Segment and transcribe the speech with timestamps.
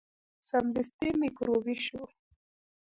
[0.49, 2.01] سمدستي میکروبي شو.